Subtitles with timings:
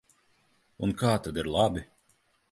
[0.87, 1.85] Un kā tad ir labi?